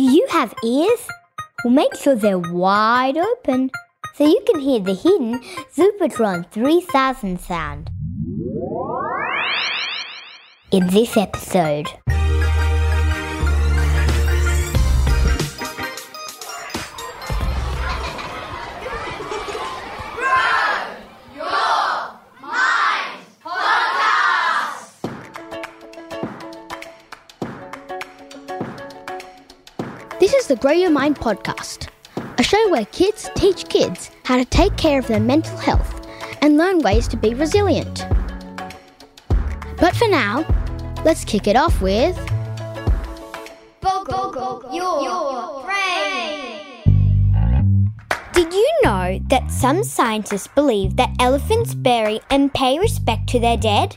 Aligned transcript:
Do 0.00 0.06
you 0.10 0.26
have 0.30 0.54
ears? 0.64 1.06
Well, 1.62 1.74
make 1.74 1.94
sure 1.94 2.14
they're 2.14 2.38
wide 2.38 3.18
open 3.18 3.70
so 4.14 4.24
you 4.26 4.40
can 4.46 4.58
hear 4.58 4.80
the 4.80 4.94
hidden 4.94 5.42
Zupatron 5.76 6.50
3000 6.50 7.38
sound. 7.38 7.90
In 10.72 10.86
this 10.86 11.18
episode, 11.18 11.84
This 30.20 30.34
is 30.34 30.48
the 30.48 30.56
Grow 30.56 30.72
Your 30.72 30.90
Mind 30.90 31.16
podcast, 31.16 31.88
a 32.36 32.42
show 32.42 32.68
where 32.68 32.84
kids 32.84 33.30
teach 33.36 33.66
kids 33.70 34.10
how 34.24 34.36
to 34.36 34.44
take 34.44 34.76
care 34.76 34.98
of 34.98 35.06
their 35.06 35.18
mental 35.18 35.56
health 35.56 36.06
and 36.42 36.58
learn 36.58 36.80
ways 36.80 37.08
to 37.08 37.16
be 37.16 37.32
resilient. 37.32 38.04
But 39.78 39.96
for 39.96 40.08
now, 40.08 40.44
let's 41.06 41.24
kick 41.24 41.46
it 41.46 41.56
off 41.56 41.80
with 41.80 42.18
Boggle 43.80 44.68
your 44.70 45.64
brain. 45.64 46.84
Did 48.34 48.52
you 48.52 48.70
know 48.84 49.20
that 49.30 49.50
some 49.50 49.82
scientists 49.82 50.48
believe 50.48 50.96
that 50.96 51.16
elephants 51.18 51.72
bury 51.72 52.20
and 52.28 52.52
pay 52.52 52.78
respect 52.78 53.26
to 53.30 53.40
their 53.40 53.56
dead? 53.56 53.96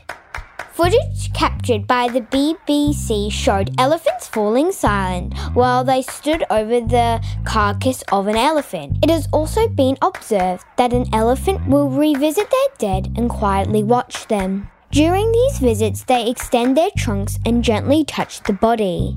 Footage 0.74 1.32
captured 1.32 1.86
by 1.86 2.08
the 2.08 2.20
BBC 2.20 3.30
showed 3.30 3.72
elephants 3.78 4.26
falling 4.26 4.72
silent 4.72 5.38
while 5.54 5.84
they 5.84 6.02
stood 6.02 6.42
over 6.50 6.80
the 6.80 7.24
carcass 7.44 8.02
of 8.10 8.26
an 8.26 8.34
elephant. 8.34 8.98
It 9.00 9.08
has 9.08 9.28
also 9.32 9.68
been 9.68 9.96
observed 10.02 10.64
that 10.76 10.92
an 10.92 11.06
elephant 11.14 11.68
will 11.68 11.88
revisit 11.90 12.50
their 12.50 12.76
dead 12.78 13.14
and 13.16 13.30
quietly 13.30 13.84
watch 13.84 14.26
them. 14.26 14.68
During 14.90 15.30
these 15.30 15.58
visits, 15.58 16.02
they 16.02 16.28
extend 16.28 16.76
their 16.76 16.90
trunks 16.98 17.38
and 17.46 17.62
gently 17.62 18.04
touch 18.04 18.42
the 18.42 18.52
body. 18.52 19.16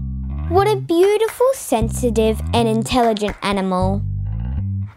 What 0.50 0.68
a 0.68 0.76
beautiful, 0.76 1.48
sensitive, 1.56 2.40
and 2.54 2.68
intelligent 2.68 3.36
animal. 3.42 4.04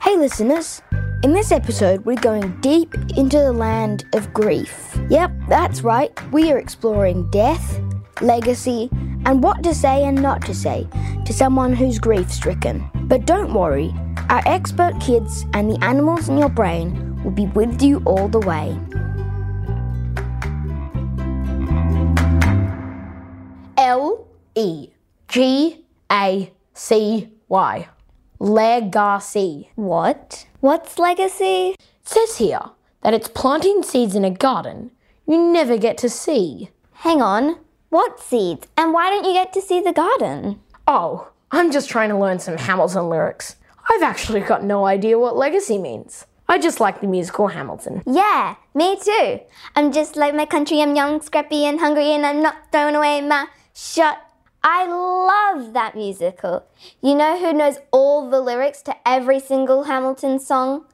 Hey 0.03 0.15
listeners, 0.15 0.83
in 1.23 1.33
this 1.35 1.53
episode 1.53 2.05
we're 2.07 2.17
going 2.17 2.59
deep 2.61 2.95
into 3.17 3.39
the 3.39 3.53
land 3.53 4.05
of 4.15 4.33
grief. 4.33 4.99
Yep, 5.11 5.33
that's 5.49 5.83
right, 5.83 6.13
we 6.33 6.51
are 6.51 6.59
exploring 6.59 7.29
death, 7.31 7.81
legacy, 8.23 8.89
and 9.27 9.43
what 9.43 9.63
to 9.63 9.75
say 9.75 10.05
and 10.05 10.21
not 10.21 10.41
to 10.47 10.55
say 10.55 10.87
to 11.27 11.33
someone 11.33 11.75
who's 11.75 11.99
grief 11.99 12.31
stricken. 12.31 12.89
But 13.05 13.27
don't 13.27 13.53
worry, 13.53 13.95
our 14.31 14.43
expert 14.47 14.99
kids 15.01 15.45
and 15.53 15.71
the 15.71 15.85
animals 15.85 16.29
in 16.29 16.39
your 16.39 16.49
brain 16.49 17.23
will 17.23 17.33
be 17.33 17.47
with 17.47 17.83
you 17.83 18.03
all 18.07 18.29
the 18.29 18.41
way. 18.41 18.79
L 23.77 24.27
E 24.55 24.89
G 25.29 25.85
A 26.11 26.53
C 26.73 27.29
Y. 27.49 27.89
Legacy. 28.43 29.71
What? 29.75 30.47
What's 30.61 30.99
legacy? 30.99 31.77
It 31.79 31.79
says 32.05 32.39
here 32.39 32.71
that 33.03 33.13
it's 33.13 33.29
planting 33.29 33.83
seeds 33.83 34.15
in 34.15 34.25
a 34.25 34.31
garden 34.31 34.93
you 35.27 35.37
never 35.53 35.77
get 35.77 35.99
to 35.99 36.09
see. 36.09 36.71
Hang 36.93 37.21
on. 37.21 37.59
What 37.91 38.19
seeds? 38.19 38.67
And 38.79 38.95
why 38.95 39.11
don't 39.11 39.27
you 39.27 39.35
get 39.35 39.53
to 39.53 39.61
see 39.61 39.83
the 39.83 39.93
garden? 39.93 40.59
Oh, 40.89 41.29
I'm 41.51 41.71
just 41.71 41.91
trying 41.91 42.09
to 42.09 42.19
learn 42.19 42.39
some 42.39 42.57
Hamilton 42.57 43.11
lyrics. 43.11 43.57
I've 43.91 44.03
actually 44.03 44.41
got 44.41 44.65
no 44.65 44.87
idea 44.87 45.19
what 45.19 45.37
legacy 45.37 45.77
means. 45.77 46.25
I 46.49 46.59
just 46.59 46.81
like 46.81 47.03
the 47.03 47.09
musical 47.09 47.49
Hamilton. 47.49 48.03
Yeah, 48.07 48.57
me 48.75 48.99
too. 48.99 49.41
I'm 49.77 49.93
just 49.93 50.17
like 50.17 50.35
my 50.35 50.47
country. 50.47 50.81
I'm 50.81 50.97
young, 50.97 51.21
scrappy, 51.21 51.67
and 51.67 51.79
hungry, 51.79 52.13
and 52.13 52.25
I'm 52.25 52.43
not 52.43 52.73
throwing 52.73 52.97
away 52.97 53.21
my 53.21 53.49
shot. 53.75 54.30
I 54.63 54.87
love 54.87 55.73
that 55.73 55.95
musical. 55.95 56.67
You 57.03 57.15
know 57.15 57.39
who 57.39 57.53
knows 57.53 57.79
all 57.91 58.29
the 58.29 58.41
lyrics 58.41 58.83
to 58.83 58.97
every 59.07 59.41
single 59.41 59.85
Hamilton 59.85 60.39
song? 60.39 60.85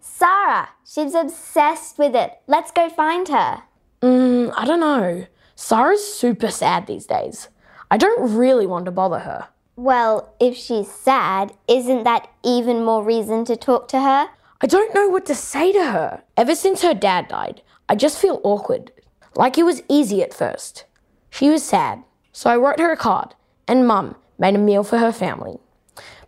Sarah. 0.00 0.70
She's 0.84 1.14
obsessed 1.14 1.98
with 1.98 2.14
it. 2.14 2.40
Let's 2.46 2.70
go 2.70 2.88
find 2.88 3.28
her. 3.28 3.62
Mm, 4.00 4.52
I 4.56 4.64
don't 4.64 4.80
know. 4.80 5.26
Sarah's 5.54 6.04
super 6.04 6.50
sad 6.50 6.86
these 6.86 7.06
days. 7.06 7.48
I 7.90 7.98
don't 7.98 8.34
really 8.36 8.66
want 8.66 8.86
to 8.86 8.90
bother 8.90 9.18
her. 9.18 9.48
Well, 9.76 10.34
if 10.40 10.56
she's 10.56 10.90
sad, 10.90 11.52
isn't 11.68 12.04
that 12.04 12.28
even 12.42 12.84
more 12.84 13.02
reason 13.04 13.44
to 13.46 13.56
talk 13.56 13.88
to 13.88 14.00
her? 14.00 14.28
I 14.62 14.66
don't 14.66 14.94
know 14.94 15.08
what 15.08 15.26
to 15.26 15.34
say 15.34 15.72
to 15.72 15.84
her. 15.84 16.22
Ever 16.36 16.54
since 16.54 16.82
her 16.82 16.94
dad 16.94 17.28
died, 17.28 17.62
I 17.88 17.94
just 17.96 18.18
feel 18.18 18.40
awkward. 18.44 18.92
Like 19.34 19.58
it 19.58 19.64
was 19.64 19.82
easy 19.88 20.22
at 20.22 20.34
first. 20.34 20.84
She 21.30 21.48
was 21.48 21.62
sad, 21.62 22.02
so 22.32 22.50
I 22.50 22.56
wrote 22.56 22.80
her 22.80 22.92
a 22.92 22.96
card, 22.96 23.34
and 23.66 23.86
Mum 23.86 24.16
made 24.38 24.54
a 24.54 24.58
meal 24.58 24.82
for 24.82 24.98
her 24.98 25.12
family. 25.12 25.58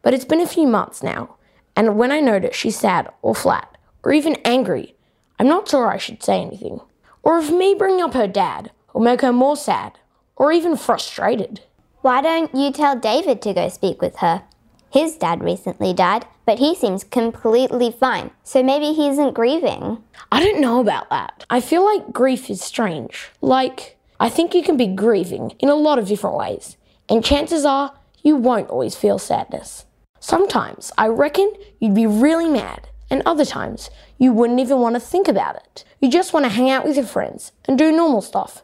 But 0.03 0.15
it's 0.15 0.25
been 0.25 0.41
a 0.41 0.47
few 0.47 0.67
months 0.67 1.03
now, 1.03 1.37
and 1.77 1.97
when 1.97 2.13
I 2.13 2.21
notice 2.21 2.57
she's 2.57 2.79
sad 2.79 3.09
or 3.23 3.35
flat, 3.35 3.77
or 4.03 4.13
even 4.13 4.37
angry, 4.45 4.95
I'm 5.39 5.49
not 5.49 5.69
sure 5.69 5.89
I 5.89 5.99
should 5.99 6.23
say 6.23 6.41
anything. 6.41 6.81
Or 7.23 7.39
if 7.39 7.51
me 7.51 7.75
bringing 7.75 8.03
up 8.03 8.15
her 8.15 8.27
dad 8.27 8.71
will 8.93 9.01
make 9.01 9.21
her 9.21 9.33
more 9.33 9.57
sad, 9.57 9.99
or 10.37 10.53
even 10.53 10.77
frustrated. 10.77 11.61
Why 12.01 12.21
don't 12.21 12.55
you 12.55 12.73
tell 12.73 12.99
David 12.99 13.41
to 13.43 13.55
go 13.55 13.69
speak 13.69 14.03
with 14.03 14.17
her? 14.17 14.43
His 14.91 15.17
dad 15.17 15.43
recently 15.43 15.95
died, 15.95 16.27
but 16.45 16.59
he 16.59 16.75
seems 16.75 17.05
completely 17.05 17.91
fine, 17.93 18.31
so 18.43 18.63
maybe 18.63 18.93
he 18.93 19.09
isn't 19.09 19.35
grieving. 19.35 20.03
I 20.31 20.43
don't 20.43 20.61
know 20.61 20.81
about 20.81 21.09
that. 21.11 21.47
I 21.49 21.61
feel 21.61 21.85
like 21.85 22.13
grief 22.13 22.51
is 22.51 22.61
strange. 22.61 23.31
Like, 23.41 23.97
I 24.23 24.29
think 24.29 24.55
you 24.55 24.63
can 24.63 24.77
be 24.77 24.87
grieving 24.87 25.57
in 25.59 25.69
a 25.69 25.75
lot 25.75 25.99
of 25.99 26.07
different 26.07 26.37
ways, 26.37 26.77
and 27.09 27.25
chances 27.25 27.65
are 27.65 27.93
you 28.23 28.37
won't 28.37 28.71
always 28.71 28.95
feel 28.95 29.19
sadness. 29.19 29.85
Sometimes 30.21 30.93
I 30.97 31.09
reckon 31.09 31.53
you'd 31.81 31.97
be 31.97 32.07
really 32.07 32.49
mad, 32.49 32.89
and 33.11 33.25
other 33.27 33.45
times 33.45 33.91
you 34.19 34.33
wouldn't 34.33 34.61
even 34.61 34.79
want 34.79 34.95
to 34.95 35.01
think 35.01 35.27
about 35.27 35.57
it. 35.57 35.85
You 36.01 36.09
just 36.09 36.33
want 36.33 36.45
to 36.45 36.51
hang 36.51 36.71
out 36.71 36.87
with 36.87 36.95
your 36.95 37.05
friends 37.05 37.51
and 37.65 37.77
do 37.77 37.91
normal 37.91 38.23
stuff. 38.23 38.63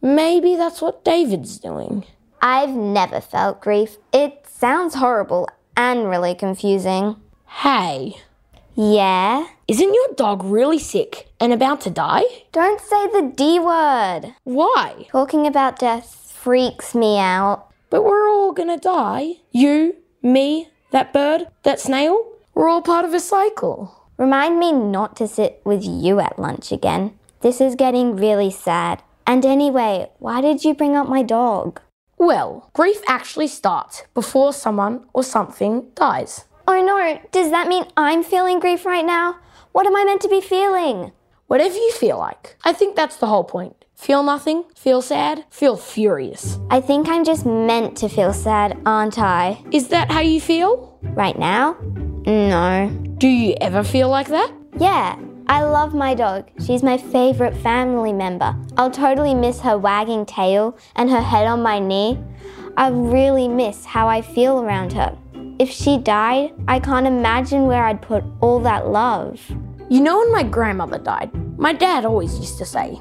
Maybe 0.00 0.56
that's 0.56 0.80
what 0.80 1.04
David's 1.04 1.58
doing. 1.58 2.06
I've 2.40 2.70
never 2.74 3.20
felt 3.20 3.60
grief. 3.60 3.98
It 4.10 4.46
sounds 4.48 4.94
horrible 4.94 5.50
and 5.76 6.08
really 6.08 6.34
confusing. 6.34 7.16
Hey, 7.46 8.16
Yeah? 8.74 9.46
isn't 9.66 9.94
your 9.94 10.08
dog 10.16 10.44
really 10.44 10.78
sick 10.78 11.28
and 11.40 11.52
about 11.52 11.80
to 11.82 11.90
die? 11.90 12.24
Don't 12.52 12.80
say 12.80 13.06
the 13.06 13.32
D 13.34 13.58
word. 13.58 14.34
Why? 14.44 15.06
Talking 15.10 15.46
about 15.46 15.78
death 15.78 16.32
freaks 16.34 16.94
me 16.94 17.18
out. 17.18 17.68
But 17.90 18.04
we're 18.04 18.28
all 18.28 18.52
gonna 18.52 18.78
die. 18.78 19.36
You, 19.52 19.96
me, 20.22 20.68
that 20.90 21.12
bird, 21.12 21.46
that 21.62 21.80
snail. 21.80 22.32
We're 22.54 22.68
all 22.68 22.82
part 22.82 23.04
of 23.04 23.14
a 23.14 23.20
cycle. 23.20 24.02
Remind 24.18 24.58
me 24.58 24.72
not 24.72 25.16
to 25.16 25.26
sit 25.26 25.60
with 25.64 25.84
you 25.84 26.20
at 26.20 26.38
lunch 26.38 26.70
again. 26.70 27.18
This 27.40 27.60
is 27.60 27.74
getting 27.74 28.16
really 28.16 28.50
sad. 28.50 29.02
And 29.26 29.44
anyway, 29.46 30.10
why 30.18 30.40
did 30.40 30.64
you 30.64 30.74
bring 30.74 30.96
up 30.96 31.08
my 31.08 31.22
dog? 31.22 31.80
Well, 32.18 32.70
grief 32.74 33.00
actually 33.08 33.48
starts 33.48 34.04
before 34.14 34.52
someone 34.52 35.06
or 35.12 35.24
something 35.24 35.88
dies. 35.94 36.44
Oh 36.66 36.82
no, 36.82 37.20
does 37.30 37.50
that 37.50 37.68
mean 37.68 37.84
I'm 37.96 38.22
feeling 38.22 38.58
grief 38.58 38.86
right 38.86 39.04
now? 39.04 39.36
What 39.72 39.86
am 39.86 39.96
I 39.96 40.04
meant 40.04 40.22
to 40.22 40.28
be 40.28 40.40
feeling? 40.40 41.12
Whatever 41.46 41.74
you 41.74 41.92
feel 41.92 42.18
like. 42.18 42.56
I 42.64 42.72
think 42.72 42.96
that's 42.96 43.16
the 43.16 43.26
whole 43.26 43.44
point. 43.44 43.84
Feel 43.94 44.22
nothing, 44.22 44.64
feel 44.74 45.02
sad, 45.02 45.44
feel 45.50 45.76
furious. 45.76 46.58
I 46.70 46.80
think 46.80 47.08
I'm 47.08 47.24
just 47.24 47.44
meant 47.44 47.96
to 47.98 48.08
feel 48.08 48.32
sad, 48.32 48.78
aren't 48.86 49.18
I? 49.18 49.62
Is 49.72 49.88
that 49.88 50.10
how 50.10 50.20
you 50.20 50.40
feel? 50.40 50.98
Right 51.02 51.38
now? 51.38 51.76
No. 52.26 52.90
Do 53.18 53.28
you 53.28 53.54
ever 53.60 53.84
feel 53.84 54.08
like 54.08 54.28
that? 54.28 54.50
Yeah, 54.78 55.18
I 55.46 55.62
love 55.62 55.94
my 55.94 56.14
dog. 56.14 56.48
She's 56.64 56.82
my 56.82 56.96
favorite 56.96 57.56
family 57.58 58.12
member. 58.12 58.56
I'll 58.78 58.90
totally 58.90 59.34
miss 59.34 59.60
her 59.60 59.76
wagging 59.76 60.24
tail 60.24 60.76
and 60.96 61.10
her 61.10 61.20
head 61.20 61.46
on 61.46 61.62
my 61.62 61.78
knee. 61.78 62.18
I 62.76 62.88
really 62.88 63.48
miss 63.48 63.84
how 63.84 64.08
I 64.08 64.22
feel 64.22 64.60
around 64.60 64.94
her. 64.94 65.16
If 65.58 65.70
she 65.70 65.98
died, 65.98 66.52
I 66.66 66.80
can't 66.80 67.06
imagine 67.06 67.66
where 67.66 67.84
I'd 67.84 68.02
put 68.02 68.24
all 68.40 68.58
that 68.60 68.88
love. 68.88 69.40
You 69.88 70.00
know, 70.00 70.18
when 70.18 70.32
my 70.32 70.42
grandmother 70.42 70.98
died, 70.98 71.30
my 71.58 71.72
dad 71.72 72.04
always 72.04 72.36
used 72.38 72.58
to 72.58 72.64
say, 72.64 73.00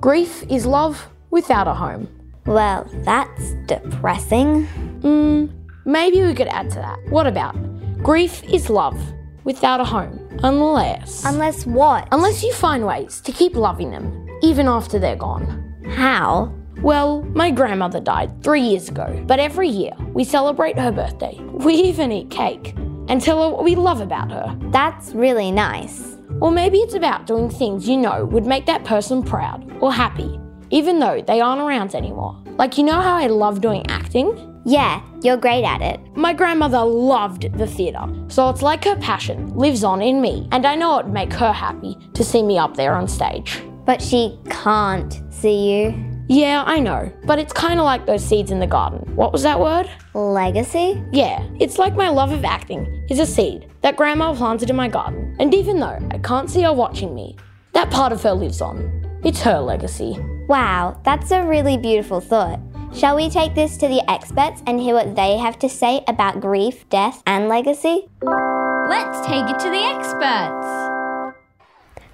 grief 0.00 0.42
is 0.50 0.66
love 0.66 1.08
without 1.30 1.66
a 1.66 1.72
home. 1.74 2.08
Well, 2.44 2.86
that's 3.04 3.54
depressing. 3.66 4.66
Mm, 5.00 5.50
maybe 5.86 6.20
we 6.22 6.34
could 6.34 6.48
add 6.48 6.70
to 6.72 6.76
that. 6.76 6.98
What 7.08 7.26
about 7.26 7.54
grief 8.02 8.42
is 8.44 8.68
love 8.68 8.98
without 9.44 9.80
a 9.80 9.84
home, 9.84 10.20
unless 10.42 11.24
Unless 11.24 11.64
what? 11.64 12.06
unless 12.12 12.42
you 12.42 12.52
find 12.52 12.84
ways 12.86 13.22
to 13.22 13.32
keep 13.32 13.56
loving 13.56 13.90
them 13.90 14.26
even 14.42 14.68
after 14.68 14.98
they're 14.98 15.16
gone. 15.16 15.74
How? 15.88 16.52
Well, 16.82 17.22
my 17.34 17.50
grandmother 17.50 18.00
died 18.00 18.42
three 18.42 18.60
years 18.60 18.88
ago, 18.88 19.22
but 19.26 19.40
every 19.40 19.68
year 19.68 19.92
we 20.12 20.24
celebrate 20.24 20.78
her 20.78 20.92
birthday. 20.92 21.38
We 21.40 21.74
even 21.74 22.12
eat 22.12 22.30
cake 22.30 22.74
and 23.08 23.20
tell 23.20 23.42
her 23.42 23.50
what 23.50 23.64
we 23.64 23.74
love 23.74 24.00
about 24.00 24.30
her. 24.30 24.58
That's 24.70 25.12
really 25.14 25.50
nice. 25.50 26.16
Or 26.40 26.50
maybe 26.50 26.78
it's 26.78 26.94
about 26.94 27.26
doing 27.26 27.48
things 27.48 27.88
you 27.88 27.96
know 27.96 28.24
would 28.26 28.46
make 28.46 28.66
that 28.66 28.84
person 28.84 29.22
proud 29.22 29.70
or 29.80 29.92
happy, 29.92 30.38
even 30.70 30.98
though 30.98 31.22
they 31.22 31.40
aren't 31.40 31.62
around 31.62 31.94
anymore. 31.94 32.42
Like, 32.58 32.76
you 32.76 32.84
know 32.84 33.00
how 33.00 33.14
I 33.14 33.28
love 33.28 33.60
doing 33.60 33.84
acting? 33.88 34.50
Yeah, 34.66 35.02
you're 35.22 35.36
great 35.36 35.64
at 35.64 35.82
it. 35.82 36.00
My 36.16 36.32
grandmother 36.32 36.82
loved 36.82 37.52
the 37.58 37.66
theatre, 37.66 38.06
so 38.28 38.48
it's 38.48 38.62
like 38.62 38.84
her 38.84 38.96
passion 38.96 39.54
lives 39.54 39.84
on 39.84 40.00
in 40.00 40.20
me, 40.20 40.48
and 40.52 40.66
I 40.66 40.74
know 40.74 40.98
it'd 40.98 41.12
make 41.12 41.32
her 41.34 41.52
happy 41.52 41.98
to 42.14 42.24
see 42.24 42.42
me 42.42 42.56
up 42.56 42.76
there 42.76 42.94
on 42.94 43.06
stage. 43.06 43.62
But 43.84 44.00
she 44.00 44.38
can't 44.48 45.22
see 45.30 45.70
you. 45.70 46.13
Yeah, 46.26 46.64
I 46.66 46.80
know, 46.80 47.12
but 47.24 47.38
it's 47.38 47.52
kind 47.52 47.78
of 47.78 47.84
like 47.84 48.06
those 48.06 48.24
seeds 48.24 48.50
in 48.50 48.58
the 48.58 48.66
garden. 48.66 49.00
What 49.14 49.30
was 49.30 49.42
that 49.42 49.60
word? 49.60 49.90
Legacy? 50.14 51.02
Yeah, 51.12 51.46
it's 51.60 51.78
like 51.78 51.94
my 51.94 52.08
love 52.08 52.32
of 52.32 52.46
acting 52.46 53.06
is 53.10 53.18
a 53.18 53.26
seed 53.26 53.70
that 53.82 53.98
grandma 53.98 54.34
planted 54.34 54.70
in 54.70 54.76
my 54.76 54.88
garden, 54.88 55.36
and 55.38 55.52
even 55.52 55.78
though 55.78 55.98
I 56.10 56.18
can't 56.18 56.48
see 56.48 56.62
her 56.62 56.72
watching 56.72 57.14
me, 57.14 57.36
that 57.74 57.90
part 57.90 58.10
of 58.10 58.22
her 58.22 58.32
lives 58.32 58.62
on. 58.62 59.20
It's 59.22 59.42
her 59.42 59.58
legacy. 59.58 60.16
Wow, 60.48 60.98
that's 61.04 61.30
a 61.30 61.42
really 61.44 61.76
beautiful 61.76 62.20
thought. 62.20 62.58
Shall 62.94 63.16
we 63.16 63.28
take 63.28 63.54
this 63.54 63.76
to 63.78 63.88
the 63.88 64.08
experts 64.10 64.62
and 64.66 64.80
hear 64.80 64.94
what 64.94 65.16
they 65.16 65.36
have 65.36 65.58
to 65.58 65.68
say 65.68 66.04
about 66.08 66.40
grief, 66.40 66.88
death, 66.88 67.22
and 67.26 67.48
legacy? 67.48 68.08
Let's 68.22 69.26
take 69.26 69.44
it 69.50 69.58
to 69.58 69.68
the 69.68 69.84
experts. 69.92 71.34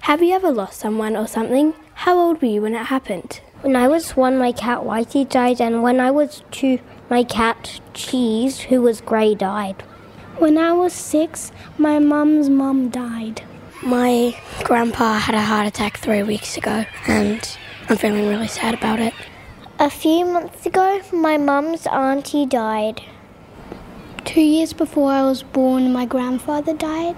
Have 0.01 0.21
you 0.21 0.33
ever 0.33 0.51
lost 0.51 0.79
someone 0.79 1.15
or 1.15 1.27
something? 1.27 1.73
How 1.93 2.17
old 2.17 2.41
were 2.41 2.47
you 2.47 2.63
when 2.63 2.73
it 2.73 2.87
happened? 2.87 3.39
When 3.61 3.75
I 3.75 3.87
was 3.87 4.17
one, 4.17 4.39
my 4.39 4.51
cat 4.51 4.79
Whitey 4.79 5.29
died, 5.29 5.61
and 5.61 5.83
when 5.83 5.99
I 5.99 6.09
was 6.09 6.41
two, 6.49 6.79
my 7.11 7.23
cat 7.23 7.79
Cheese, 7.93 8.59
who 8.59 8.81
was 8.81 9.01
grey, 9.01 9.35
died. 9.35 9.83
When 10.39 10.57
I 10.57 10.73
was 10.73 10.93
six, 10.93 11.51
my 11.77 11.99
mum's 11.99 12.49
mum 12.49 12.89
died. 12.89 13.43
My 13.83 14.35
grandpa 14.63 15.19
had 15.19 15.35
a 15.35 15.41
heart 15.41 15.67
attack 15.67 15.99
three 15.99 16.23
weeks 16.23 16.57
ago, 16.57 16.85
and 17.07 17.57
I'm 17.87 17.97
feeling 17.97 18.27
really 18.27 18.47
sad 18.47 18.73
about 18.73 18.99
it. 18.99 19.13
A 19.77 19.91
few 19.91 20.25
months 20.25 20.65
ago, 20.65 20.99
my 21.13 21.37
mum's 21.37 21.85
auntie 21.85 22.47
died. 22.47 23.03
Two 24.25 24.41
years 24.41 24.73
before 24.73 25.11
I 25.11 25.21
was 25.21 25.43
born, 25.43 25.93
my 25.93 26.05
grandfather 26.05 26.73
died. 26.73 27.15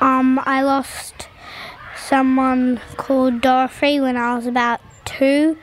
Um, 0.00 0.40
I 0.44 0.62
lost 0.62 1.28
someone 1.96 2.80
called 2.96 3.40
Dorothy 3.40 3.98
when 3.98 4.16
I 4.16 4.36
was 4.36 4.46
about 4.46 4.80
two. 5.18 5.56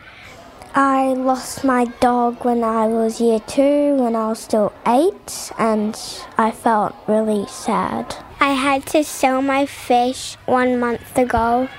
I 0.75 1.13
lost 1.13 1.63
my 1.63 1.85
dog 1.99 2.43
when 2.43 2.63
I 2.63 2.87
was 2.87 3.21
year 3.21 3.39
two, 3.39 3.95
when 3.95 4.15
I 4.15 4.29
was 4.29 4.39
still 4.39 4.73
eight, 4.87 5.51
and 5.59 5.95
I 6.37 6.49
felt 6.51 6.95
really 7.07 7.45
sad. 7.47 8.15
I 8.39 8.53
had 8.53 8.85
to 8.87 9.03
sell 9.03 9.41
my 9.41 9.65
fish 9.65 10.35
one 10.45 10.79
month 10.79 11.17
ago. 11.17 11.69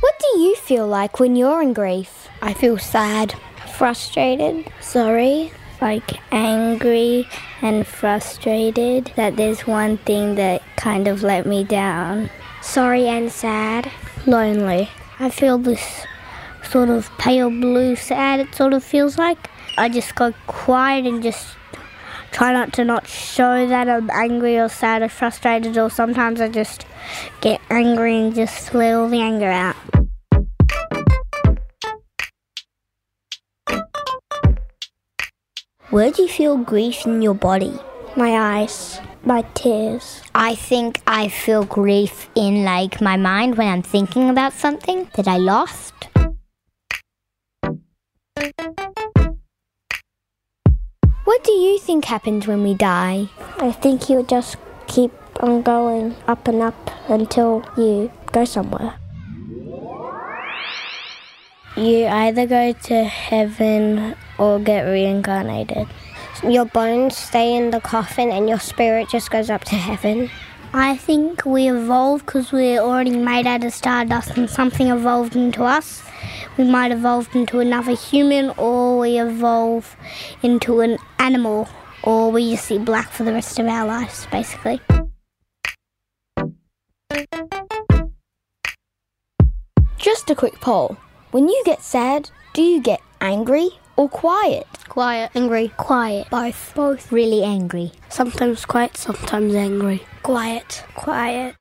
What 0.00 0.16
do 0.18 0.38
you 0.38 0.56
feel 0.56 0.86
like 0.86 1.18
when 1.18 1.36
you're 1.36 1.62
in 1.62 1.72
grief? 1.72 2.28
I 2.42 2.52
feel 2.52 2.78
sad, 2.78 3.34
Frustrated, 3.76 4.70
sorry, 4.80 5.52
like 5.80 6.20
angry 6.32 7.26
and 7.62 7.86
frustrated 7.86 9.10
that 9.16 9.36
there's 9.36 9.66
one 9.66 9.96
thing 9.96 10.34
that 10.34 10.60
kind 10.76 11.08
of 11.08 11.22
let 11.22 11.46
me 11.46 11.64
down. 11.64 12.28
Sorry 12.62 13.08
and 13.08 13.30
sad. 13.32 13.90
Lonely. 14.26 14.88
I 15.18 15.30
feel 15.30 15.58
this 15.58 16.06
sort 16.62 16.88
of 16.88 17.10
pale 17.18 17.50
blue 17.50 17.96
sad, 17.96 18.40
it 18.40 18.54
sort 18.54 18.72
of 18.72 18.84
feels 18.84 19.18
like. 19.18 19.50
I 19.76 19.88
just 19.88 20.14
go 20.14 20.32
quiet 20.46 21.06
and 21.06 21.22
just 21.22 21.56
try 22.32 22.52
not 22.52 22.72
to 22.74 22.84
not 22.84 23.06
show 23.08 23.66
that 23.66 23.88
I'm 23.88 24.08
angry 24.10 24.58
or 24.58 24.68
sad 24.68 25.02
or 25.02 25.08
frustrated, 25.08 25.76
or 25.76 25.90
sometimes 25.90 26.40
I 26.40 26.48
just 26.48 26.86
get 27.40 27.60
angry 27.70 28.16
and 28.16 28.34
just 28.34 28.72
let 28.74 28.94
all 28.94 29.08
the 29.08 29.20
anger 29.20 29.50
out. 29.50 29.76
Where 35.90 36.10
do 36.12 36.22
you 36.22 36.28
feel 36.28 36.56
grief 36.56 37.04
in 37.04 37.20
your 37.20 37.34
body? 37.34 37.74
My 38.16 38.60
eyes, 38.60 39.00
my 39.24 39.42
tears. 39.54 40.22
I 40.34 40.54
think 40.54 41.00
I 41.06 41.28
feel 41.28 41.64
grief 41.64 42.28
in 42.34 42.64
like 42.64 43.00
my 43.00 43.16
mind 43.16 43.56
when 43.56 43.68
I'm 43.68 43.82
thinking 43.82 44.30
about 44.30 44.52
something 44.52 45.08
that 45.14 45.28
I 45.28 45.36
lost. 45.36 45.94
What 51.24 51.44
do 51.44 51.52
you 51.52 51.78
think 51.78 52.06
happens 52.06 52.46
when 52.46 52.62
we 52.62 52.74
die? 52.74 53.28
I 53.58 53.72
think 53.72 54.08
you 54.08 54.22
just 54.24 54.56
keep 54.86 55.12
on 55.42 55.62
going 55.62 56.16
up 56.26 56.48
and 56.48 56.62
up 56.62 56.90
until 57.08 57.64
you 57.76 58.10
go 58.32 58.44
somewhere. 58.44 58.94
You 61.76 62.06
either 62.06 62.46
go 62.46 62.72
to 62.72 63.04
heaven 63.04 64.16
or 64.38 64.58
get 64.58 64.82
reincarnated. 64.82 65.86
Your 66.42 66.64
bones 66.64 67.18
stay 67.18 67.54
in 67.54 67.70
the 67.70 67.80
coffin 67.80 68.30
and 68.30 68.48
your 68.48 68.58
spirit 68.58 69.10
just 69.10 69.30
goes 69.30 69.50
up 69.50 69.62
to 69.64 69.74
heaven. 69.74 70.30
I 70.72 70.96
think 70.96 71.44
we 71.44 71.68
evolve 71.68 72.24
because 72.24 72.50
we're 72.50 72.80
already 72.80 73.16
made 73.16 73.46
out 73.46 73.62
of 73.62 73.74
stardust 73.74 74.38
and 74.38 74.48
something 74.48 74.88
evolved 74.88 75.36
into 75.36 75.64
us. 75.64 76.02
We 76.56 76.64
might 76.64 76.92
evolve 76.92 77.28
into 77.34 77.60
another 77.60 77.94
human 77.94 78.50
or 78.56 78.98
we 79.00 79.20
evolve 79.20 79.96
into 80.42 80.80
an 80.80 80.96
animal 81.18 81.68
or 82.02 82.32
we 82.32 82.52
just 82.52 82.64
see 82.64 82.78
black 82.78 83.10
for 83.10 83.24
the 83.24 83.34
rest 83.34 83.58
of 83.58 83.66
our 83.66 83.86
lives, 83.86 84.26
basically. 84.30 84.80
Just 89.98 90.30
a 90.30 90.34
quick 90.34 90.58
poll. 90.60 90.96
When 91.32 91.48
you 91.48 91.62
get 91.66 91.82
sad, 91.82 92.30
do 92.54 92.62
you 92.62 92.80
get 92.80 93.02
angry 93.20 93.70
or 94.00 94.08
quiet? 94.08 94.66
quiet, 94.88 95.30
angry, 95.34 95.68
Quiet. 95.76 96.26
both. 96.30 96.72
Both. 96.74 97.12
Really 97.12 97.44
angry. 97.44 97.92
Sometimes 98.08 98.64
quiet, 98.64 98.96
sometimes 98.96 99.54
angry. 99.54 100.02
Quiet. 100.22 100.84
Quiet. 100.94 101.54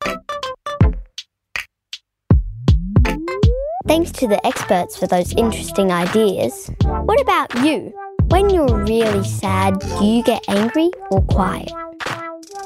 Thanks 3.87 4.11
to 4.13 4.27
the 4.27 4.39
experts 4.47 4.97
for 4.97 5.05
those 5.05 5.33
interesting 5.33 5.91
ideas. 5.91 6.71
What 6.85 7.19
about 7.21 7.53
you? 7.65 7.93
When 8.29 8.49
you're 8.49 8.85
really 8.85 9.25
sad, 9.25 9.77
do 9.99 10.05
you 10.05 10.23
get 10.23 10.41
angry 10.47 10.91
or 11.11 11.21
quiet? 11.23 11.71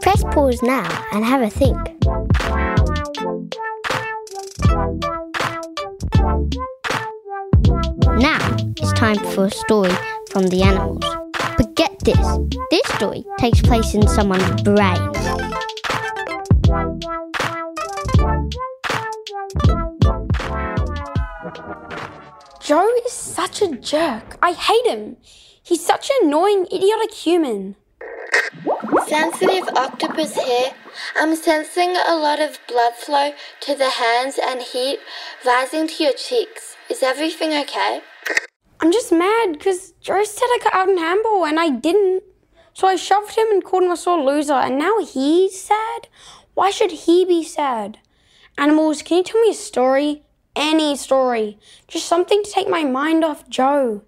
Press 0.02 0.24
pause 0.26 0.62
now 0.62 0.88
and 1.14 1.26
have 1.26 1.42
a 1.42 1.50
think. 1.50 1.93
Time 9.04 9.34
for 9.36 9.48
a 9.48 9.52
story 9.52 9.92
from 10.32 10.48
the 10.48 10.64
animals. 10.64 11.04
But 11.58 11.76
get 11.76 11.92
this 12.06 12.26
this 12.72 12.88
story 12.96 13.26
takes 13.38 13.60
place 13.60 13.94
in 13.94 14.08
someone's 14.08 14.62
brain. 14.62 15.02
Joe 22.62 22.88
is 23.06 23.12
such 23.12 23.62
a 23.62 23.76
jerk. 23.92 24.38
I 24.42 24.54
hate 24.54 24.88
him. 24.88 25.18
He's 25.62 25.86
such 25.86 26.10
an 26.10 26.28
annoying, 26.28 26.66
idiotic 26.72 27.14
human. 27.14 27.76
Sensitive 29.06 29.68
octopus 29.76 30.34
here. 30.36 30.72
I'm 31.20 31.36
sensing 31.36 31.92
a 32.08 32.16
lot 32.16 32.40
of 32.40 32.58
blood 32.70 32.94
flow 32.94 33.34
to 33.66 33.76
the 33.76 33.90
hands 33.90 34.40
and 34.42 34.62
heat 34.62 35.00
rising 35.46 35.90
to 35.90 36.04
your 36.06 36.14
cheeks. 36.14 36.78
Is 36.90 37.04
everything 37.04 37.52
okay? 37.64 38.02
I'm 38.84 38.92
just 38.92 39.14
mad 39.14 39.54
because 39.54 39.94
Joe 40.02 40.26
said 40.26 40.44
I 40.44 40.60
got 40.62 40.74
out 40.74 40.90
in 40.90 40.98
handball 40.98 41.46
and 41.46 41.58
I 41.58 41.70
didn't. 41.70 42.22
So 42.74 42.86
I 42.86 42.98
shoved 42.98 43.34
him 43.34 43.48
and 43.50 43.64
called 43.64 43.84
him 43.84 43.92
a 43.92 43.96
sore 43.96 44.22
loser, 44.22 44.56
and 44.56 44.78
now 44.78 45.00
he's 45.00 45.58
sad? 45.58 46.10
Why 46.54 46.70
should 46.70 46.92
he 46.92 47.24
be 47.24 47.46
sad? 47.46 48.00
Animals, 48.58 49.02
can 49.02 49.20
you 49.20 49.24
tell 49.24 49.40
me 49.40 49.52
a 49.52 49.54
story? 49.54 50.24
Any 50.54 50.98
story. 50.98 51.58
Just 51.88 52.08
something 52.08 52.44
to 52.44 52.52
take 52.52 52.68
my 52.68 52.84
mind 52.84 53.24
off 53.24 53.48
Joe. 53.48 54.02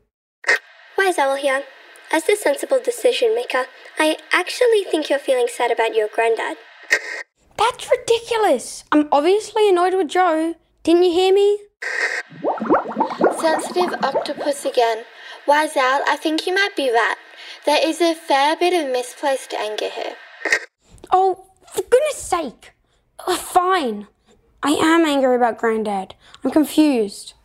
Wise 0.98 1.18
Owl 1.18 1.38
here. 1.38 1.64
As 2.12 2.26
the 2.26 2.36
sensible 2.36 2.82
decision 2.84 3.34
maker, 3.34 3.68
I 3.98 4.18
actually 4.34 4.84
think 4.84 5.10
you're 5.10 5.20
feeling 5.20 5.48
sad 5.48 5.72
about 5.72 5.96
your 5.96 6.10
granddad. 6.14 6.58
That's 7.58 7.90
ridiculous. 7.90 8.84
I'm 8.92 9.08
obviously 9.10 9.70
annoyed 9.70 9.94
with 9.94 10.10
Joe. 10.10 10.56
Didn't 10.84 11.04
you 11.04 11.12
hear 11.14 11.34
me? 11.34 11.60
Sensitive 13.46 13.94
octopus 14.02 14.66
again. 14.66 15.04
Wise 15.46 15.78
Owl, 15.78 16.02
I 16.08 16.18
think 16.18 16.48
you 16.48 16.56
might 16.56 16.76
be 16.76 16.90
right. 16.90 17.16
There 17.68 17.78
is 17.88 18.02
a 18.02 18.16
fair 18.16 18.56
bit 18.56 18.74
of 18.74 18.92
misplaced 18.92 19.54
anger 19.54 19.88
here. 19.88 20.16
Oh, 21.12 21.46
for 21.72 21.84
goodness 21.84 22.18
sake. 22.18 22.74
Uh, 23.20 23.36
fine. 23.36 24.08
I 24.64 24.72
am 24.72 25.06
angry 25.06 25.36
about 25.36 25.60
Granddad. 25.60 26.16
I'm 26.44 26.50
confused. 26.50 27.36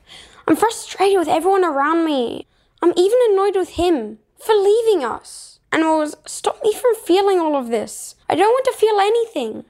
I'm 0.48 0.56
frustrated 0.56 1.18
with 1.18 1.28
everyone 1.28 1.66
around 1.66 2.06
me. 2.06 2.46
I'm 2.80 2.94
even 2.96 3.18
annoyed 3.30 3.56
with 3.56 3.70
him 3.70 4.20
for 4.38 4.54
leaving 4.54 5.04
us. 5.04 5.60
Animals, 5.70 6.16
stop 6.26 6.62
me 6.64 6.72
from 6.72 6.94
feeling 6.94 7.38
all 7.38 7.56
of 7.56 7.68
this. 7.68 8.14
I 8.26 8.36
don't 8.36 8.48
want 8.48 8.64
to 8.64 8.72
feel 8.72 8.98
anything. 9.00 9.66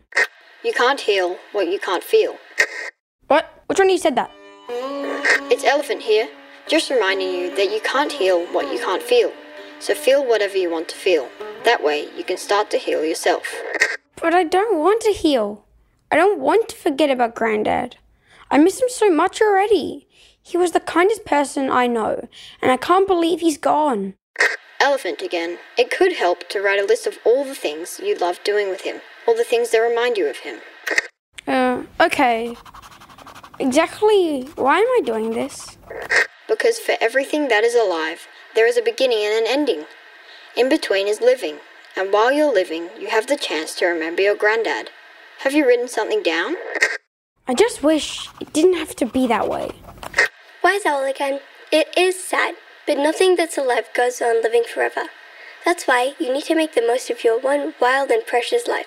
You 0.63 0.73
can't 0.75 1.01
heal 1.01 1.39
what 1.51 1.67
you 1.67 1.81
can't 1.81 2.05
feel. 2.05 2.37
What? 3.27 3.65
Which 3.67 3.81
one 3.81 3.89
of 3.89 3.93
you 3.93 3.99
said 3.99 4.15
that? 4.15 4.31
It's 5.51 5.65
Elephant 5.65 6.03
here, 6.03 6.29
just 6.69 6.91
reminding 6.91 7.35
you 7.35 7.55
that 7.57 7.71
you 7.71 7.81
can't 7.81 8.13
heal 8.13 8.47
what 8.53 8.73
you 8.73 8.79
can't 8.79 9.03
feel. 9.03 9.33
So 9.79 9.95
feel 9.95 10.27
whatever 10.27 10.57
you 10.57 10.71
want 10.71 10.89
to 10.89 10.97
feel. 10.97 11.29
That 11.65 11.83
way, 11.83 12.09
you 12.17 12.25
can 12.25 12.37
start 12.37 12.71
to 12.71 12.79
heal 12.79 13.05
yourself. 13.05 13.55
But 14.21 14.35
I 14.35 14.45
don't 14.45 14.79
want 14.79 15.03
to 15.03 15.13
heal. 15.13 15.65
I 16.11 16.17
don't 16.17 16.41
want 16.41 16.69
to 16.69 16.77
forget 16.77 17.11
about 17.11 17.35
Granddad. 17.35 17.97
I 18.51 18.59
miss 18.59 18.81
him 18.81 18.89
so 18.89 19.11
much 19.11 19.41
already. 19.41 20.09
He 20.43 20.57
was 20.57 20.73
the 20.73 20.81
kindest 20.81 21.25
person 21.25 21.71
I 21.71 21.87
know, 21.87 22.29
and 22.61 22.73
I 22.73 22.77
can't 22.77 23.07
believe 23.07 23.41
he's 23.41 23.59
gone. 23.59 24.15
Elephant 24.81 25.23
again. 25.23 25.59
It 25.77 25.91
could 25.91 26.15
help 26.15 26.49
to 26.49 26.61
write 26.61 26.81
a 26.81 26.87
list 26.87 27.07
of 27.07 27.19
all 27.25 27.45
the 27.45 27.55
things 27.55 28.01
you 28.03 28.17
love 28.17 28.41
doing 28.43 28.71
with 28.71 28.81
him, 28.83 29.03
all 29.29 29.37
the 29.37 29.45
things 29.45 29.71
that 29.71 29.79
remind 29.79 30.17
you 30.17 30.29
of 30.29 30.39
him. 30.39 30.61
Uh, 31.47 31.85
okay. 32.01 32.57
Exactly 33.61 34.49
why 34.57 34.79
am 34.79 34.87
I 34.87 35.03
doing 35.05 35.33
this? 35.33 35.77
Because 36.49 36.79
for 36.79 36.95
everything 36.99 37.49
that 37.49 37.63
is 37.63 37.75
alive, 37.75 38.27
there 38.55 38.67
is 38.67 38.79
a 38.79 38.83
beginning 38.83 39.19
and 39.19 39.45
an 39.45 39.45
ending. 39.47 39.85
In 40.57 40.71
between 40.71 41.07
is 41.07 41.21
living, 41.21 41.59
and 41.95 42.11
while 42.11 42.33
you're 42.33 42.53
living, 42.53 42.89
you 42.99 43.09
have 43.09 43.27
the 43.27 43.37
chance 43.37 43.75
to 43.75 43.85
remember 43.85 44.23
your 44.23 44.35
granddad. 44.35 44.89
Have 45.41 45.53
you 45.53 45.67
written 45.67 45.89
something 45.89 46.23
down? 46.23 46.57
I 47.47 47.53
just 47.53 47.83
wish 47.83 48.31
it 48.41 48.51
didn't 48.55 48.79
have 48.79 48.97
to 48.97 49.05
be 49.05 49.27
that 49.27 49.47
way. 49.47 49.73
why 50.63 50.73
Wise 50.73 50.87
owl 50.87 51.05
again. 51.05 51.41
It 51.71 51.89
is 51.99 52.19
sad, 52.19 52.55
but 52.87 52.97
nothing 52.97 53.37
that's 53.37 53.59
alive 53.59 53.91
goes 53.93 54.23
on 54.23 54.43
living 54.43 54.65
forever. 54.65 55.11
That's 55.67 55.87
why 55.87 56.15
you 56.19 56.33
need 56.33 56.45
to 56.45 56.55
make 56.55 56.75
the 56.75 56.81
most 56.81 57.11
of 57.11 57.25
your 57.25 57.39
one 57.39 57.75
wild 57.79 58.11
and 58.11 58.27
precious 58.27 58.67
life. 58.67 58.87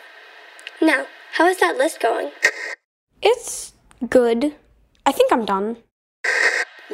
Now, 0.82 1.06
how 1.34 1.46
is 1.46 1.60
that 1.60 1.77
list 1.77 2.00
going? 2.00 2.32
It's 3.22 3.74
good. 4.10 4.56
I 5.05 5.12
think 5.12 5.31
I'm 5.33 5.45
done. 5.45 5.77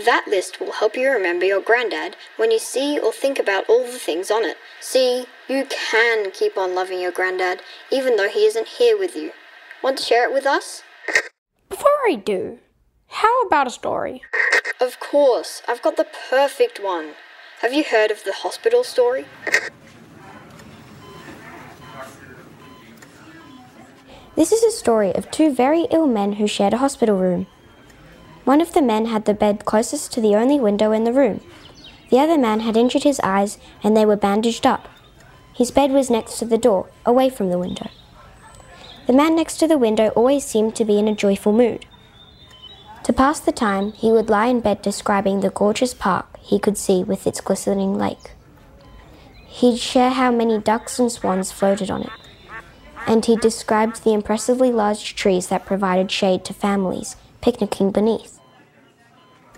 That 0.05 0.25
list 0.27 0.59
will 0.59 0.71
help 0.71 0.95
you 0.95 1.11
remember 1.11 1.45
your 1.45 1.61
granddad 1.61 2.15
when 2.37 2.51
you 2.51 2.59
see 2.59 2.97
or 2.97 3.11
think 3.11 3.37
about 3.37 3.69
all 3.69 3.83
the 3.83 3.99
things 3.99 4.31
on 4.31 4.45
it. 4.45 4.57
See, 4.79 5.25
you 5.47 5.65
can 5.69 6.31
keep 6.31 6.57
on 6.57 6.73
loving 6.73 6.99
your 6.99 7.11
granddad 7.11 7.61
even 7.91 8.15
though 8.15 8.29
he 8.29 8.45
isn't 8.45 8.67
here 8.79 8.97
with 8.97 9.15
you. 9.15 9.31
Want 9.83 9.97
to 9.97 10.03
share 10.03 10.27
it 10.27 10.33
with 10.33 10.45
us? 10.45 10.83
Before 11.69 11.99
I 12.07 12.15
do, 12.15 12.59
how 13.07 13.41
about 13.41 13.67
a 13.67 13.71
story? 13.71 14.23
Of 14.79 14.99
course, 14.99 15.61
I've 15.67 15.81
got 15.81 15.97
the 15.97 16.07
perfect 16.29 16.79
one. 16.81 17.11
Have 17.61 17.73
you 17.73 17.83
heard 17.83 18.09
of 18.09 18.23
the 18.23 18.33
hospital 18.33 18.83
story? 18.83 19.25
This 24.35 24.51
is 24.51 24.63
a 24.63 24.71
story 24.71 25.13
of 25.13 25.29
two 25.29 25.53
very 25.53 25.85
ill 25.91 26.07
men 26.07 26.33
who 26.33 26.47
shared 26.47 26.73
a 26.73 26.77
hospital 26.77 27.17
room. 27.17 27.47
One 28.50 28.62
of 28.62 28.74
the 28.74 28.82
men 28.82 29.06
had 29.06 29.25
the 29.25 29.36
bed 29.36 29.63
closest 29.65 30.12
to 30.13 30.22
the 30.22 30.36
only 30.36 30.60
window 30.60 30.91
in 30.91 31.03
the 31.03 31.13
room. 31.13 31.41
The 32.10 32.18
other 32.18 32.36
man 32.36 32.62
had 32.62 32.75
injured 32.75 33.03
his 33.03 33.20
eyes 33.20 33.60
and 33.84 33.96
they 33.96 34.08
were 34.08 34.15
bandaged 34.15 34.65
up. 34.65 34.88
His 35.53 35.70
bed 35.70 35.91
was 35.91 36.10
next 36.10 36.39
to 36.39 36.46
the 36.46 36.58
door, 36.58 36.88
away 37.06 37.29
from 37.29 37.51
the 37.51 37.60
window. 37.60 37.91
The 39.06 39.13
man 39.13 39.36
next 39.36 39.58
to 39.58 39.68
the 39.68 39.77
window 39.77 40.08
always 40.15 40.46
seemed 40.46 40.75
to 40.77 40.84
be 40.84 40.98
in 40.98 41.08
a 41.08 41.13
joyful 41.13 41.53
mood. 41.53 41.86
To 43.03 43.13
pass 43.13 43.39
the 43.39 43.51
time, 43.51 43.91
he 43.91 44.12
would 44.12 44.32
lie 44.32 44.48
in 44.48 44.62
bed 44.62 44.82
describing 44.82 45.41
the 45.41 45.51
gorgeous 45.51 45.94
park 45.94 46.36
he 46.39 46.58
could 46.58 46.75
see 46.75 47.03
with 47.03 47.27
its 47.27 47.41
glistening 47.41 48.00
lake. 48.00 48.32
He'd 49.46 49.77
share 49.77 50.10
how 50.10 50.32
many 50.32 50.58
ducks 50.58 50.98
and 50.98 51.12
swans 51.12 51.51
floated 51.51 51.91
on 51.91 52.01
it, 52.01 52.18
and 53.06 53.24
he 53.24 53.36
described 53.36 54.03
the 54.03 54.13
impressively 54.13 54.72
large 54.72 55.15
trees 55.15 55.50
that 55.50 55.68
provided 55.68 56.10
shade 56.10 56.44
to 56.46 56.53
families 56.56 57.15
picnicking 57.41 57.91
beneath. 57.91 58.38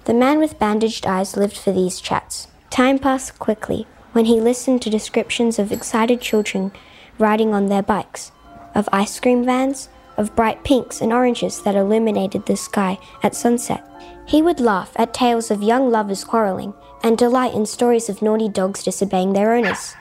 The 0.06 0.14
man 0.14 0.40
with 0.40 0.58
bandaged 0.58 1.06
eyes 1.06 1.38
lived 1.38 1.58
for 1.58 1.72
these 1.72 2.02
chats. 2.02 2.48
Time 2.70 2.98
passed 2.98 3.38
quickly 3.38 3.86
when 4.14 4.26
he 4.26 4.42
listened 4.42 4.82
to 4.82 4.90
descriptions 4.90 5.60
of 5.60 5.72
excited 5.72 6.22
children 6.22 6.72
riding 7.20 7.54
on 7.54 7.68
their 7.68 7.84
bikes, 7.84 8.32
of 8.74 8.90
ice 8.92 9.20
cream 9.20 9.46
vans, 9.46 9.90
of 10.18 10.36
bright 10.36 10.64
pinks 10.64 11.02
and 11.02 11.14
oranges 11.14 11.62
that 11.62 11.76
illuminated 11.76 12.46
the 12.46 12.56
sky 12.56 12.98
at 13.22 13.36
sunset. 13.36 13.84
He 14.26 14.42
would 14.42 14.60
laugh 14.60 14.92
at 14.96 15.14
tales 15.14 15.52
of 15.52 15.62
young 15.62 15.92
lovers 15.92 16.24
quarreling 16.24 16.74
and 17.04 17.18
delight 17.18 17.54
in 17.54 17.66
stories 17.66 18.10
of 18.10 18.22
naughty 18.22 18.50
dogs 18.50 18.84
disobeying 18.84 19.34
their 19.34 19.54
owners. 19.54 19.96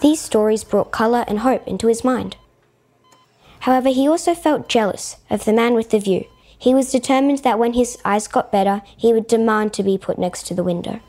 These 0.00 0.20
stories 0.20 0.64
brought 0.64 0.90
colour 0.90 1.24
and 1.28 1.40
hope 1.40 1.66
into 1.66 1.86
his 1.86 2.04
mind. 2.04 2.36
However, 3.60 3.90
he 3.90 4.08
also 4.08 4.34
felt 4.34 4.68
jealous 4.68 5.18
of 5.30 5.44
the 5.44 5.52
man 5.52 5.74
with 5.74 5.90
the 5.90 6.00
view. 6.00 6.24
He 6.62 6.74
was 6.74 6.92
determined 6.92 7.40
that 7.40 7.58
when 7.58 7.72
his 7.72 7.98
eyes 8.04 8.28
got 8.28 8.52
better, 8.52 8.82
he 8.96 9.12
would 9.12 9.26
demand 9.26 9.72
to 9.72 9.82
be 9.82 9.98
put 9.98 10.16
next 10.16 10.46
to 10.46 10.54
the 10.54 10.62
window. 10.62 11.00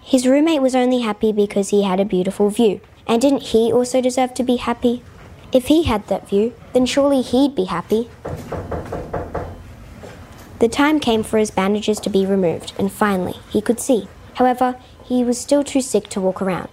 His 0.00 0.26
roommate 0.26 0.62
was 0.62 0.74
only 0.74 1.00
happy 1.00 1.30
because 1.30 1.68
he 1.68 1.82
had 1.82 2.00
a 2.00 2.06
beautiful 2.06 2.48
view. 2.48 2.80
And 3.06 3.20
didn't 3.20 3.42
he 3.52 3.70
also 3.70 4.00
deserve 4.00 4.32
to 4.32 4.42
be 4.42 4.56
happy? 4.56 5.02
If 5.52 5.66
he 5.66 5.82
had 5.82 6.06
that 6.06 6.26
view, 6.26 6.54
then 6.72 6.86
surely 6.86 7.20
he'd 7.20 7.54
be 7.54 7.66
happy. 7.66 8.08
The 10.58 10.68
time 10.68 11.00
came 11.00 11.22
for 11.22 11.36
his 11.36 11.50
bandages 11.50 12.00
to 12.00 12.08
be 12.08 12.24
removed, 12.24 12.72
and 12.78 12.90
finally 12.90 13.34
he 13.50 13.60
could 13.60 13.78
see. 13.78 14.08
However, 14.36 14.80
he 15.04 15.22
was 15.22 15.38
still 15.38 15.62
too 15.62 15.82
sick 15.82 16.08
to 16.08 16.20
walk 16.20 16.40
around. 16.40 16.70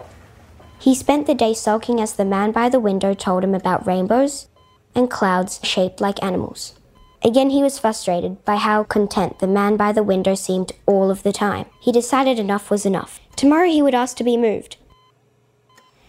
He 0.79 0.95
spent 0.95 1.27
the 1.27 1.35
day 1.35 1.53
sulking 1.53 1.99
as 1.99 2.13
the 2.13 2.23
man 2.23 2.53
by 2.53 2.69
the 2.69 2.79
window 2.79 3.13
told 3.13 3.43
him 3.43 3.53
about 3.53 3.85
rainbows 3.85 4.47
and 4.95 5.11
clouds 5.11 5.59
shaped 5.63 5.99
like 5.99 6.23
animals. 6.23 6.78
Again, 7.21 7.49
he 7.49 7.61
was 7.61 7.77
frustrated 7.77 8.43
by 8.45 8.55
how 8.55 8.83
content 8.83 9.39
the 9.39 9.47
man 9.47 9.75
by 9.75 9.91
the 9.91 10.03
window 10.03 10.35
seemed 10.35 10.71
all 10.85 11.11
of 11.11 11.23
the 11.23 11.33
time. 11.33 11.65
He 11.81 11.91
decided 11.91 12.39
enough 12.39 12.71
was 12.71 12.85
enough. 12.85 13.19
Tomorrow 13.35 13.67
he 13.67 13.81
would 13.81 13.95
ask 13.95 14.15
to 14.17 14.23
be 14.23 14.37
moved. 14.37 14.77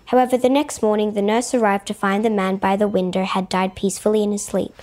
However, 0.06 0.36
the 0.36 0.48
next 0.48 0.82
morning 0.82 1.14
the 1.14 1.22
nurse 1.22 1.52
arrived 1.52 1.86
to 1.88 1.94
find 1.94 2.24
the 2.24 2.30
man 2.30 2.56
by 2.56 2.76
the 2.76 2.88
window 2.88 3.24
had 3.24 3.48
died 3.48 3.74
peacefully 3.74 4.22
in 4.22 4.32
his 4.32 4.44
sleep. 4.44 4.74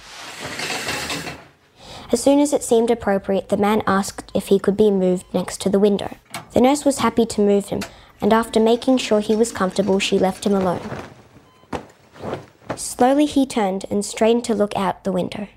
As 2.12 2.24
soon 2.24 2.40
as 2.40 2.54
it 2.54 2.64
seemed 2.64 2.90
appropriate, 2.90 3.50
the 3.50 3.58
man 3.58 3.84
asked 3.86 4.32
if 4.34 4.48
he 4.48 4.60
could 4.60 4.78
be 4.78 4.92
moved 4.92 5.26
next 5.34 5.60
to 5.62 5.70
the 5.70 5.80
window. 5.80 6.16
The 6.54 6.62
nurse 6.62 6.86
was 6.86 7.00
happy 7.00 7.26
to 7.26 7.42
move 7.42 7.68
him, 7.68 7.82
and 8.22 8.32
after 8.32 8.60
making 8.60 9.00
sure 9.00 9.20
he 9.20 9.36
was 9.36 9.52
comfortable, 9.52 10.00
she 10.00 10.18
left 10.18 10.46
him 10.46 10.54
alone. 10.54 10.82
Slowly 12.78 13.26
he 13.26 13.46
turned 13.46 13.86
and 13.92 14.06
strained 14.06 14.46
to 14.46 14.56
look 14.56 14.76
out 14.78 15.04
the 15.04 15.12
window. 15.12 15.48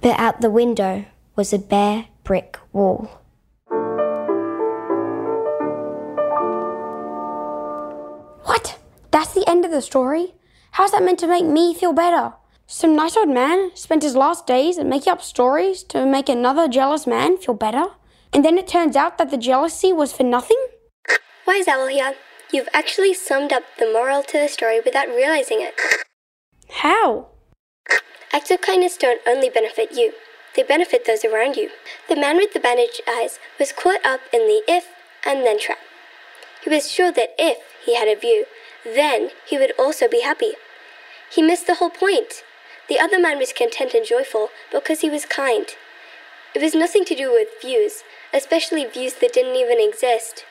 But 0.00 0.18
out 0.18 0.40
the 0.40 0.50
window 0.50 1.06
was 1.34 1.52
a 1.52 1.58
bare 1.58 2.06
brick 2.22 2.56
wall. 2.72 3.20
What? 8.44 8.78
That's 9.10 9.34
the 9.34 9.44
end 9.48 9.64
of 9.64 9.72
the 9.72 9.82
story? 9.82 10.34
How's 10.72 10.92
that 10.92 11.02
meant 11.02 11.18
to 11.20 11.26
make 11.26 11.44
me 11.44 11.74
feel 11.74 11.92
better? 11.92 12.34
Some 12.66 12.94
nice 12.94 13.16
old 13.16 13.30
man 13.30 13.74
spent 13.74 14.02
his 14.02 14.14
last 14.14 14.46
days 14.46 14.78
making 14.78 15.12
up 15.12 15.22
stories 15.22 15.82
to 15.84 16.06
make 16.06 16.28
another 16.28 16.68
jealous 16.68 17.06
man 17.06 17.36
feel 17.36 17.54
better? 17.54 17.86
And 18.32 18.44
then 18.44 18.58
it 18.58 18.68
turns 18.68 18.94
out 18.94 19.18
that 19.18 19.30
the 19.30 19.38
jealousy 19.38 19.92
was 19.92 20.12
for 20.12 20.22
nothing? 20.22 20.62
Wise 21.46 21.66
Owl 21.66 21.88
here. 21.88 22.14
You've 22.52 22.68
actually 22.72 23.14
summed 23.14 23.52
up 23.52 23.64
the 23.78 23.90
moral 23.92 24.22
to 24.22 24.38
the 24.38 24.48
story 24.48 24.80
without 24.84 25.08
realizing 25.08 25.60
it. 25.60 25.74
How? 26.70 27.28
Acts 28.32 28.50
of 28.50 28.60
kindness 28.60 28.96
don't 28.96 29.20
only 29.26 29.48
benefit 29.48 29.92
you, 29.92 30.12
they 30.54 30.62
benefit 30.62 31.06
those 31.06 31.24
around 31.24 31.56
you. 31.56 31.70
The 32.08 32.16
man 32.16 32.36
with 32.36 32.52
the 32.52 32.60
bandaged 32.60 33.02
eyes 33.08 33.38
was 33.58 33.72
caught 33.72 34.04
up 34.04 34.20
in 34.32 34.40
the 34.40 34.62
if 34.66 34.86
and 35.24 35.46
then 35.46 35.60
trap. 35.60 35.78
He 36.62 36.70
was 36.70 36.90
sure 36.90 37.12
that 37.12 37.34
if 37.38 37.58
he 37.84 37.96
had 37.96 38.08
a 38.08 38.18
view, 38.18 38.44
then 38.84 39.30
he 39.46 39.56
would 39.56 39.72
also 39.78 40.08
be 40.08 40.22
happy. 40.22 40.52
He 41.30 41.42
missed 41.42 41.66
the 41.66 41.76
whole 41.76 41.90
point. 41.90 42.42
The 42.88 42.98
other 42.98 43.20
man 43.20 43.38
was 43.38 43.52
content 43.52 43.94
and 43.94 44.04
joyful 44.04 44.48
because 44.72 45.00
he 45.00 45.10
was 45.10 45.26
kind. 45.26 45.66
It 46.54 46.62
was 46.62 46.74
nothing 46.74 47.04
to 47.04 47.14
do 47.14 47.30
with 47.30 47.48
views, 47.60 48.02
especially 48.32 48.84
views 48.84 49.14
that 49.20 49.34
didn't 49.34 49.56
even 49.56 49.78
exist. 49.80 50.44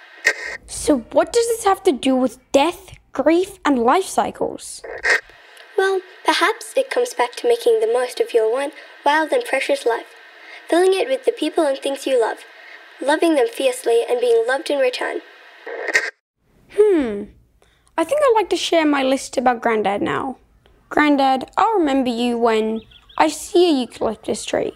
So, 0.67 0.99
what 1.11 1.33
does 1.33 1.47
this 1.47 1.63
have 1.63 1.83
to 1.83 1.91
do 1.91 2.15
with 2.15 2.39
death, 2.51 2.91
grief, 3.11 3.59
and 3.65 3.79
life 3.79 4.05
cycles? 4.05 4.83
Well, 5.77 6.01
perhaps 6.25 6.73
it 6.75 6.89
comes 6.89 7.13
back 7.13 7.35
to 7.35 7.47
making 7.47 7.79
the 7.79 7.87
most 7.91 8.19
of 8.19 8.33
your 8.33 8.51
one 8.51 8.71
wild 9.05 9.31
and 9.31 9.45
precious 9.45 9.85
life, 9.85 10.07
filling 10.67 10.93
it 10.93 11.07
with 11.07 11.25
the 11.25 11.31
people 11.31 11.65
and 11.65 11.77
things 11.77 12.07
you 12.07 12.19
love, 12.19 12.39
loving 12.99 13.35
them 13.35 13.47
fiercely 13.47 14.03
and 14.09 14.19
being 14.19 14.43
loved 14.47 14.71
in 14.71 14.79
return. 14.79 15.21
Hmm. 16.73 17.23
I 17.95 18.03
think 18.03 18.21
I'd 18.21 18.35
like 18.35 18.49
to 18.49 18.57
share 18.57 18.85
my 18.85 19.03
list 19.03 19.37
about 19.37 19.61
Grandad 19.61 20.01
now. 20.01 20.37
Grandad, 20.89 21.51
I'll 21.57 21.77
remember 21.77 22.09
you 22.09 22.37
when 22.37 22.81
I 23.17 23.27
see 23.27 23.69
a 23.69 23.81
eucalyptus 23.81 24.45
tree. 24.45 24.73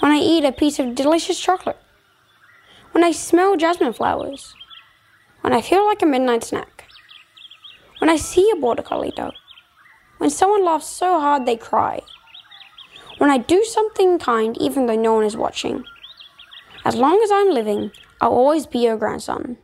When 0.00 0.10
I 0.10 0.18
eat 0.18 0.44
a 0.44 0.52
piece 0.52 0.80
of 0.80 0.96
delicious 0.96 1.40
chocolate. 1.40 1.78
When 2.90 3.04
I 3.04 3.12
smell 3.12 3.56
jasmine 3.56 3.92
flowers. 3.92 4.54
When 5.42 5.52
I 5.52 5.60
feel 5.60 5.86
like 5.86 6.02
a 6.02 6.06
midnight 6.06 6.42
snack. 6.42 6.84
When 7.98 8.10
I 8.10 8.16
see 8.16 8.50
a 8.52 8.60
border 8.60 8.82
collie 8.82 9.12
dog. 9.14 9.34
When 10.22 10.30
someone 10.30 10.64
laughs 10.64 10.86
so 10.86 11.18
hard 11.18 11.46
they 11.46 11.56
cry. 11.56 12.00
When 13.18 13.28
I 13.28 13.38
do 13.38 13.64
something 13.64 14.20
kind 14.20 14.56
even 14.60 14.86
though 14.86 14.94
no 14.94 15.14
one 15.14 15.24
is 15.24 15.36
watching. 15.36 15.82
As 16.84 16.94
long 16.94 17.20
as 17.24 17.32
I'm 17.32 17.50
living, 17.50 17.90
I'll 18.20 18.30
always 18.30 18.64
be 18.68 18.78
your 18.78 18.96
grandson. 18.96 19.56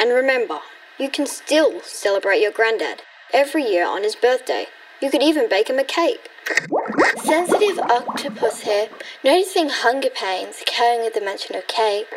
And 0.00 0.10
remember, 0.10 0.58
you 0.98 1.08
can 1.10 1.28
still 1.28 1.80
celebrate 1.82 2.40
your 2.40 2.50
granddad 2.50 3.02
every 3.32 3.62
year 3.62 3.86
on 3.86 4.02
his 4.02 4.16
birthday. 4.16 4.66
You 5.00 5.12
could 5.12 5.22
even 5.22 5.48
bake 5.48 5.70
him 5.70 5.78
a 5.78 5.84
cake. 5.84 6.28
Sensitive 7.22 7.78
octopus 7.78 8.62
here, 8.62 8.88
noticing 9.22 9.68
hunger 9.68 10.10
pains 10.10 10.60
at 10.76 11.14
the 11.14 11.20
mention 11.20 11.54
of 11.54 11.68
cake. 11.68 12.08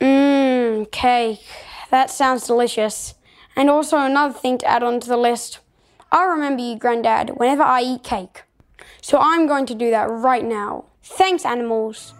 Mmm, 0.00 0.90
cake. 0.90 1.46
That 1.92 2.10
sounds 2.10 2.48
delicious. 2.48 3.14
And 3.58 3.68
also 3.68 3.96
another 3.98 4.32
thing 4.32 4.56
to 4.58 4.66
add 4.66 4.84
on 4.84 5.00
to 5.00 5.08
the 5.08 5.16
list. 5.16 5.58
I 6.12 6.24
remember 6.26 6.62
you, 6.62 6.78
Granddad, 6.78 7.30
whenever 7.38 7.64
I 7.64 7.82
eat 7.82 8.04
cake. 8.04 8.44
So 9.02 9.18
I'm 9.18 9.48
going 9.48 9.66
to 9.66 9.74
do 9.74 9.90
that 9.90 10.08
right 10.08 10.44
now. 10.44 10.84
Thanks, 11.02 11.44
animals. 11.44 12.14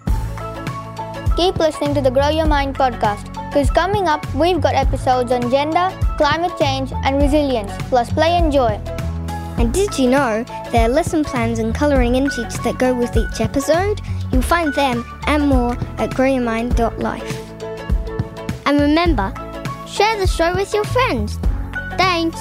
Keep 1.37 1.61
listening 1.61 1.95
to 1.95 2.01
the 2.01 2.11
Grow 2.11 2.29
Your 2.29 2.47
Mind 2.47 2.75
podcast 2.75 3.27
because 3.49 3.71
coming 3.71 4.09
up, 4.09 4.27
we've 4.35 4.61
got 4.61 4.75
episodes 4.75 5.31
on 5.31 5.49
gender, 5.49 5.97
climate 6.17 6.59
change, 6.59 6.91
and 7.05 7.23
resilience, 7.23 7.71
plus 7.89 8.13
play 8.13 8.33
and 8.33 8.51
joy. 8.51 8.73
And 9.59 9.73
did 9.73 9.97
you 9.97 10.11
know 10.11 10.43
there 10.73 10.87
are 10.87 10.89
lesson 10.89 11.23
plans 11.23 11.61
and 11.61 11.73
colouring 11.73 12.17
in 12.17 12.29
sheets 12.31 12.59
that 12.65 12.79
go 12.79 12.93
with 12.93 13.17
each 13.17 13.41
episode? 13.41 14.01
You'll 14.33 14.43
find 14.43 14.75
them 14.75 15.05
and 15.29 15.47
more 15.49 15.75
at 15.99 16.11
growyourmind.life. 16.11 17.63
And 18.67 18.81
remember, 18.81 19.33
share 19.89 20.19
the 20.19 20.27
show 20.27 20.55
with 20.55 20.73
your 20.75 20.85
friends. 20.85 21.39
Thanks. 21.97 22.39